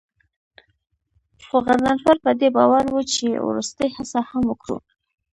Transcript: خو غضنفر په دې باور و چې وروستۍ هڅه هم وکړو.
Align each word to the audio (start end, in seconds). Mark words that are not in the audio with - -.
خو 1.45 1.57
غضنفر 1.65 2.15
په 2.25 2.31
دې 2.39 2.49
باور 2.55 2.85
و 2.91 2.97
چې 3.13 3.25
وروستۍ 3.47 3.89
هڅه 3.97 4.19
هم 4.29 4.43
وکړو. 4.47 4.77